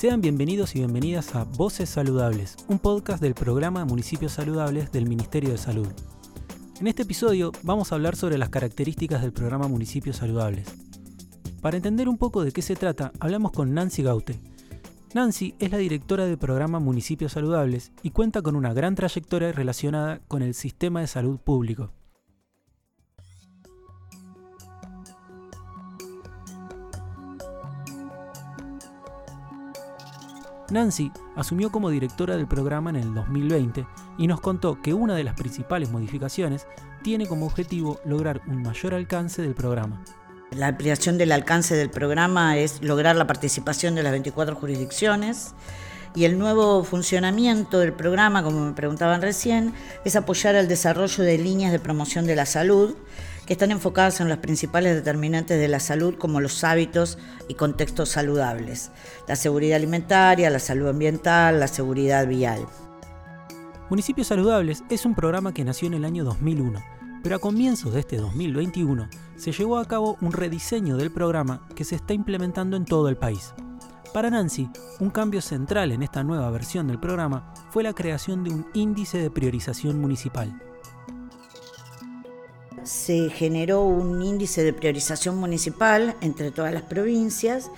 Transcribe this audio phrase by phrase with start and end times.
[0.00, 5.50] Sean bienvenidos y bienvenidas a Voces Saludables, un podcast del programa Municipios Saludables del Ministerio
[5.50, 5.88] de Salud.
[6.80, 10.74] En este episodio vamos a hablar sobre las características del programa Municipios Saludables.
[11.60, 14.40] Para entender un poco de qué se trata, hablamos con Nancy Gaute.
[15.12, 20.20] Nancy es la directora del programa Municipios Saludables y cuenta con una gran trayectoria relacionada
[20.28, 21.92] con el sistema de salud público.
[30.70, 33.86] Nancy asumió como directora del programa en el 2020
[34.18, 36.66] y nos contó que una de las principales modificaciones
[37.02, 40.04] tiene como objetivo lograr un mayor alcance del programa.
[40.50, 45.54] La ampliación del alcance del programa es lograr la participación de las 24 jurisdicciones
[46.14, 49.72] y el nuevo funcionamiento del programa, como me preguntaban recién,
[50.04, 52.96] es apoyar el desarrollo de líneas de promoción de la salud
[53.50, 58.92] están enfocadas en los principales determinantes de la salud como los hábitos y contextos saludables,
[59.26, 62.64] la seguridad alimentaria, la salud ambiental, la seguridad vial.
[63.90, 66.80] Municipios Saludables es un programa que nació en el año 2001,
[67.24, 71.82] pero a comienzos de este 2021 se llevó a cabo un rediseño del programa que
[71.82, 73.52] se está implementando en todo el país.
[74.14, 78.50] Para Nancy, un cambio central en esta nueva versión del programa fue la creación de
[78.50, 80.69] un índice de priorización municipal
[82.90, 87.70] se generó un índice de priorización municipal entre todas las provincias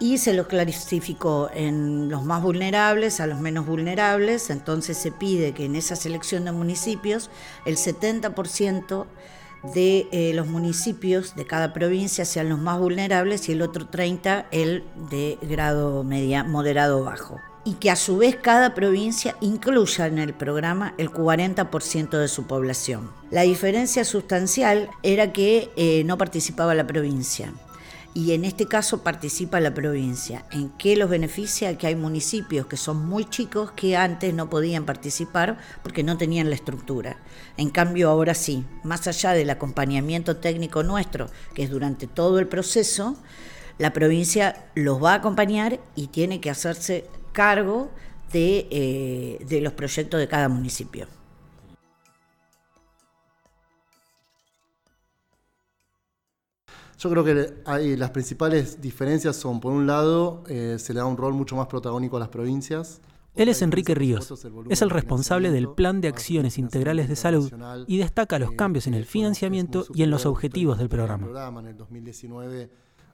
[0.00, 5.52] y se lo clasificó en los más vulnerables a los menos vulnerables, entonces se pide
[5.52, 7.30] que en esa selección de municipios
[7.66, 9.06] el 70%
[9.74, 14.46] de eh, los municipios de cada provincia sean los más vulnerables y el otro 30%
[14.50, 17.38] el de grado media, moderado bajo
[17.68, 22.46] y que a su vez cada provincia incluya en el programa el 40% de su
[22.46, 23.10] población.
[23.30, 27.52] La diferencia sustancial era que eh, no participaba la provincia
[28.14, 30.46] y en este caso participa la provincia.
[30.50, 31.76] ¿En qué los beneficia?
[31.76, 36.48] Que hay municipios que son muy chicos que antes no podían participar porque no tenían
[36.48, 37.18] la estructura.
[37.58, 42.48] En cambio ahora sí, más allá del acompañamiento técnico nuestro, que es durante todo el
[42.48, 43.18] proceso,
[43.76, 47.04] la provincia los va a acompañar y tiene que hacerse
[47.38, 47.88] cargo
[48.32, 51.06] eh, de, los proyectos de cada municipio.
[56.98, 61.06] Yo creo que hay, las principales diferencias son, por un lado, eh, se le da
[61.06, 63.00] un rol mucho más protagónico a las provincias.
[63.36, 64.34] Él es Enrique Ríos,
[64.68, 67.52] es el responsable del Plan de Acciones Integrales de Salud
[67.86, 71.28] y destaca los cambios en el financiamiento y en los objetivos del programa.
[71.60, 72.68] En el 2019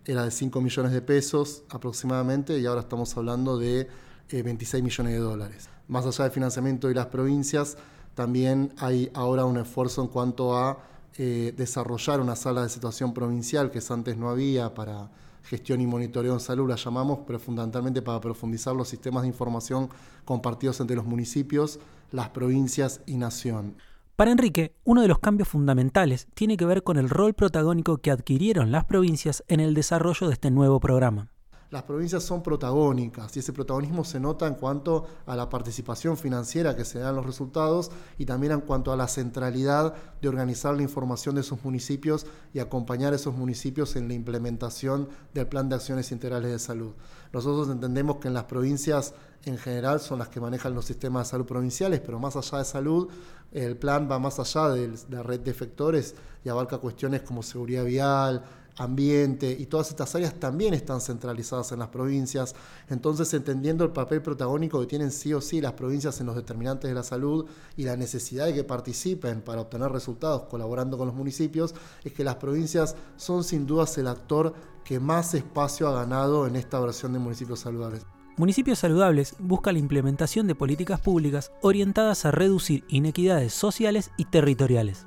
[0.06, 3.86] era de 5 millones de pesos aproximadamente y ahora estamos hablando de
[4.30, 5.68] 26 eh, millones de dólares.
[5.88, 7.76] Más allá del financiamiento de las provincias,
[8.14, 10.78] también hay ahora un esfuerzo en cuanto a
[11.16, 15.10] eh, desarrollar una sala de situación provincial que antes no había para
[15.44, 19.90] gestión y monitoreo en salud, la llamamos, pero fundamentalmente para profundizar los sistemas de información
[20.24, 21.78] compartidos entre los municipios,
[22.10, 23.76] las provincias y nación.
[24.16, 28.10] Para Enrique, uno de los cambios fundamentales tiene que ver con el rol protagónico que
[28.10, 31.33] adquirieron las provincias en el desarrollo de este nuevo programa
[31.74, 36.76] las provincias son protagónicas y ese protagonismo se nota en cuanto a la participación financiera
[36.76, 39.92] que se dan los resultados y también en cuanto a la centralidad
[40.22, 45.08] de organizar la información de sus municipios y acompañar a esos municipios en la implementación
[45.32, 46.92] del plan de acciones integrales de salud.
[47.32, 49.12] Nosotros entendemos que en las provincias
[49.44, 52.64] en general son las que manejan los sistemas de salud provinciales, pero más allá de
[52.66, 53.08] salud,
[53.50, 56.14] el plan va más allá de la red de efectores
[56.44, 58.44] y abarca cuestiones como seguridad vial,
[58.76, 62.54] ambiente y todas estas áreas también están centralizadas en las provincias.
[62.88, 66.88] Entonces, entendiendo el papel protagónico que tienen sí o sí las provincias en los determinantes
[66.90, 67.46] de la salud
[67.76, 72.24] y la necesidad de que participen para obtener resultados colaborando con los municipios, es que
[72.24, 77.12] las provincias son sin dudas el actor que más espacio ha ganado en esta versión
[77.12, 78.04] de municipios saludables.
[78.36, 85.06] Municipios Saludables busca la implementación de políticas públicas orientadas a reducir inequidades sociales y territoriales.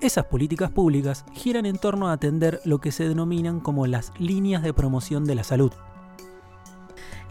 [0.00, 4.62] Esas políticas públicas giran en torno a atender lo que se denominan como las líneas
[4.62, 5.72] de promoción de la salud.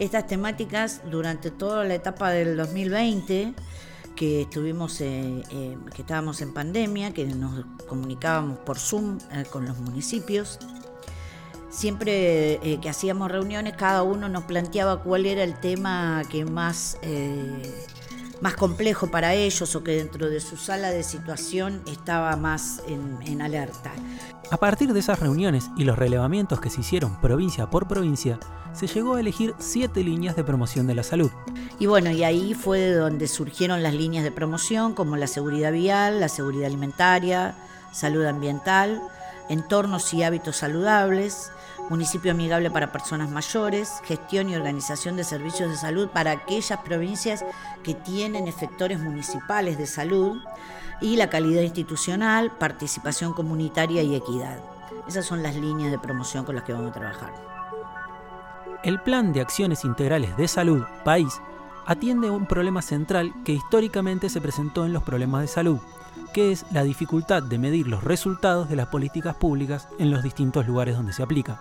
[0.00, 3.54] Estas temáticas durante toda la etapa del 2020
[4.16, 9.66] que estuvimos eh, eh, que estábamos en pandemia, que nos comunicábamos por Zoom eh, con
[9.66, 10.58] los municipios.
[11.70, 16.96] Siempre que hacíamos reuniones, cada uno nos planteaba cuál era el tema que más
[18.40, 23.40] más complejo para ellos o que dentro de su sala de situación estaba más en,
[23.40, 23.92] alerta.
[24.50, 28.38] A partir de esas reuniones y los relevamientos que se hicieron provincia por provincia,
[28.72, 31.30] se llegó a elegir siete líneas de promoción de la salud.
[31.78, 35.72] Y bueno, y ahí fue de donde surgieron las líneas de promoción como la seguridad
[35.72, 37.56] vial, la seguridad alimentaria,
[37.92, 39.02] salud ambiental,
[39.48, 41.50] entornos y hábitos saludables,
[41.88, 47.44] municipio amigable para personas mayores, gestión y organización de servicios de salud para aquellas provincias
[47.82, 50.38] que tienen efectores municipales de salud
[51.00, 54.58] y la calidad institucional, participación comunitaria y equidad.
[55.06, 57.32] Esas son las líneas de promoción con las que vamos a trabajar.
[58.82, 61.40] El Plan de Acciones Integrales de Salud, País,
[61.86, 65.78] atiende un problema central que históricamente se presentó en los problemas de salud,
[66.32, 70.66] que es la dificultad de medir los resultados de las políticas públicas en los distintos
[70.66, 71.60] lugares donde se aplica.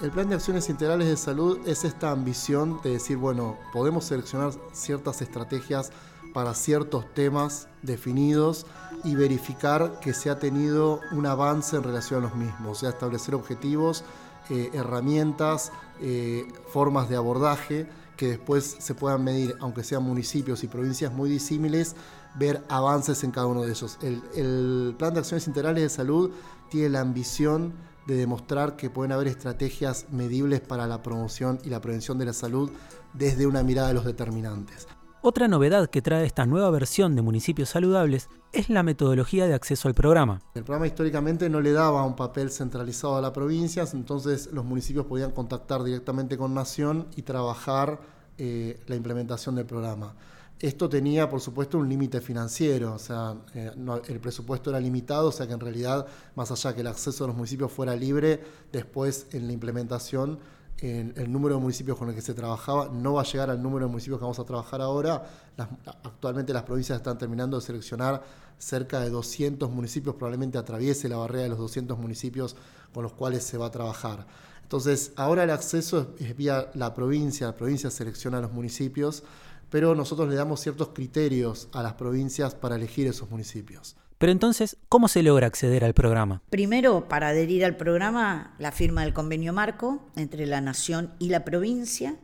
[0.00, 4.52] El plan de acciones integrales de salud es esta ambición de decir, bueno, podemos seleccionar
[4.72, 5.92] ciertas estrategias
[6.32, 8.66] para ciertos temas definidos
[9.04, 12.90] y verificar que se ha tenido un avance en relación a los mismos, o sea,
[12.90, 14.04] establecer objetivos,
[14.50, 15.70] eh, herramientas,
[16.00, 17.86] eh, formas de abordaje
[18.16, 21.96] que después se puedan medir, aunque sean municipios y provincias muy disímiles,
[22.34, 23.98] ver avances en cada uno de ellos.
[24.02, 26.30] El, el plan de acciones integrales de salud
[26.70, 27.72] tiene la ambición
[28.06, 32.32] de demostrar que pueden haber estrategias medibles para la promoción y la prevención de la
[32.32, 32.70] salud
[33.14, 34.86] desde una mirada de los determinantes.
[35.26, 39.88] Otra novedad que trae esta nueva versión de municipios saludables es la metodología de acceso
[39.88, 40.42] al programa.
[40.54, 45.06] El programa históricamente no le daba un papel centralizado a las provincias, entonces los municipios
[45.06, 48.00] podían contactar directamente con Nación y trabajar
[48.36, 50.14] eh, la implementación del programa.
[50.60, 53.72] Esto tenía, por supuesto, un límite financiero, o sea, eh,
[54.08, 56.06] el presupuesto era limitado, o sea que en realidad,
[56.36, 58.40] más allá que el acceso a los municipios fuera libre,
[58.72, 60.38] después en la implementación
[60.78, 63.86] el número de municipios con el que se trabajaba no va a llegar al número
[63.86, 65.24] de municipios que vamos a trabajar ahora.
[65.56, 68.22] actualmente las provincias están terminando de seleccionar
[68.58, 72.56] cerca de 200 municipios, probablemente atraviese la barrera de los 200 municipios
[72.92, 74.26] con los cuales se va a trabajar.
[74.62, 79.22] Entonces, ahora el acceso es vía la provincia, la provincia selecciona los municipios,
[79.70, 83.96] pero nosotros le damos ciertos criterios a las provincias para elegir esos municipios.
[84.18, 86.40] Pero entonces, ¿cómo se logra acceder al programa?
[86.48, 91.44] Primero, para adherir al programa, la firma del convenio marco entre la nación y la
[91.44, 92.16] provincia,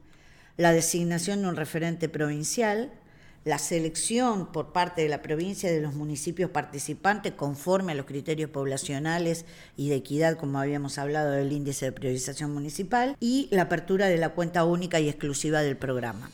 [0.57, 2.93] la designación de un referente provincial,
[3.45, 8.51] la selección por parte de la provincia de los municipios participantes conforme a los criterios
[8.51, 9.47] poblacionales
[9.77, 14.19] y de equidad, como habíamos hablado del índice de priorización municipal, y la apertura de
[14.19, 16.31] la cuenta única y exclusiva del programa.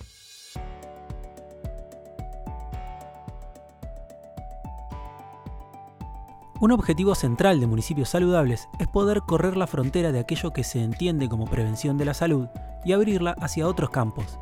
[6.58, 10.82] Un objetivo central de municipios saludables es poder correr la frontera de aquello que se
[10.82, 12.48] entiende como prevención de la salud
[12.82, 14.38] y abrirla hacia otros campos.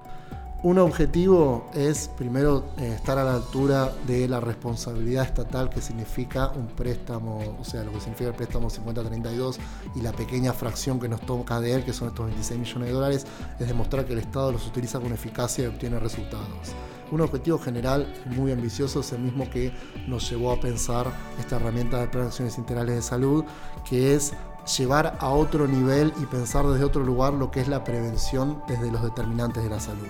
[0.62, 6.52] Un objetivo es primero eh, estar a la altura de la responsabilidad estatal que significa
[6.55, 9.58] un préstamo, o sea, lo que significa el préstamo 5032
[9.96, 12.94] y la pequeña fracción que nos toca de él, que son estos 26 millones de
[12.94, 13.26] dólares,
[13.58, 16.75] es demostrar que el Estado los utiliza con eficacia y obtiene resultados
[17.11, 19.73] un objetivo general muy ambicioso, es el mismo que
[20.06, 23.45] nos llevó a pensar esta herramienta de prevenciones integrales de salud,
[23.89, 24.33] que es
[24.79, 28.91] llevar a otro nivel y pensar desde otro lugar lo que es la prevención desde
[28.91, 30.06] los determinantes de la salud.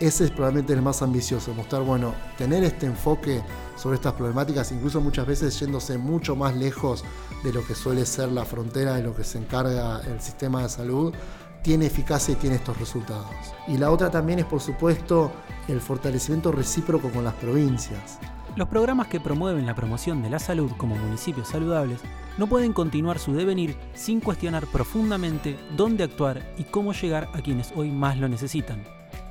[0.00, 3.42] Ese es probablemente el más ambicioso, mostrar, bueno, tener este enfoque
[3.76, 7.04] sobre estas problemáticas, incluso muchas veces yéndose mucho más lejos
[7.44, 10.70] de lo que suele ser la frontera de lo que se encarga el sistema de
[10.70, 11.12] salud,
[11.62, 13.26] tiene eficacia y tiene estos resultados.
[13.68, 15.32] Y la otra también es, por supuesto,
[15.68, 18.18] el fortalecimiento recíproco con las provincias.
[18.56, 22.00] Los programas que promueven la promoción de la salud como municipios saludables
[22.36, 27.72] no pueden continuar su devenir sin cuestionar profundamente dónde actuar y cómo llegar a quienes
[27.76, 28.82] hoy más lo necesitan.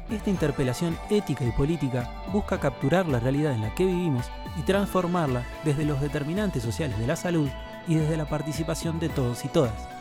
[0.09, 4.25] Esta interpelación ética y política busca capturar la realidad en la que vivimos
[4.57, 7.49] y transformarla desde los determinantes sociales de la salud
[7.87, 9.98] y desde la participación de todos y todas.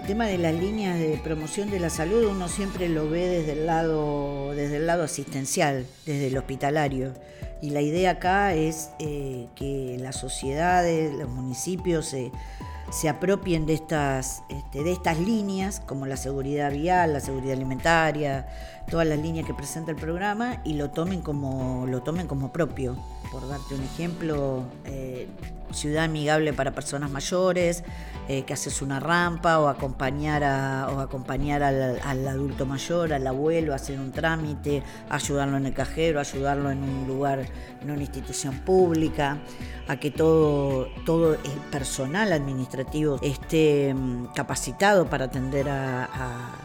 [0.00, 3.52] El tema de las líneas de promoción de la salud uno siempre lo ve desde
[3.52, 7.12] el lado, desde el lado asistencial, desde el hospitalario.
[7.60, 14.42] Y la idea acá es eh, que las sociedades, los municipios se, apropien de estas,
[14.48, 18.48] este, de estas líneas, como la seguridad vial, la seguridad alimentaria,
[18.90, 22.96] todas las líneas que presenta el programa, y lo tomen como, lo tomen como propio.
[23.30, 25.28] Por darte un ejemplo, eh,
[25.72, 27.84] ciudad amigable para personas mayores,
[28.28, 34.00] eh, que haces una rampa o acompañar, a, acompañar al, adulto mayor, al abuelo, hacer
[34.00, 37.46] un trámite, ayudarlo en el cajero, ayudarlo en un lugar,
[37.80, 39.38] en una institución pública,
[39.86, 46.56] a que todo, todo el personal administrativo esté mm, capacitado para atender a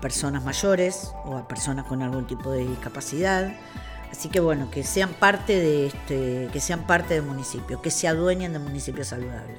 [0.00, 3.52] personas mayores o a personas con algún tipo de discapacidad.
[4.10, 8.08] Así que bueno, que sean parte de este, que sean parte del municipio, que se
[8.08, 9.58] adueñen de municipios saludables.